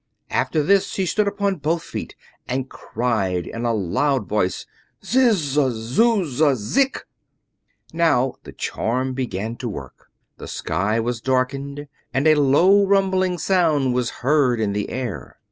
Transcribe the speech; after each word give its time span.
After 0.31 0.63
this 0.63 0.87
she 0.87 1.05
stood 1.05 1.27
upon 1.27 1.57
both 1.57 1.83
feet 1.83 2.15
and 2.47 2.67
cried 2.71 3.45
in 3.45 3.65
a 3.65 3.71
loud 3.71 4.27
voice: 4.27 4.65
"Ziz 5.05 5.35
zy, 5.37 5.69
zuz 5.69 6.25
zy, 6.37 6.55
zik!" 6.55 7.05
Now 7.93 8.33
the 8.41 8.51
charm 8.51 9.13
began 9.13 9.57
to 9.57 9.69
work. 9.69 10.09
The 10.37 10.47
sky 10.47 10.99
was 10.99 11.21
darkened, 11.21 11.87
and 12.15 12.25
a 12.27 12.33
low 12.33 12.83
rumbling 12.83 13.37
sound 13.37 13.93
was 13.93 14.09
heard 14.25 14.59
in 14.59 14.73
the 14.73 14.89
air. 14.89 15.37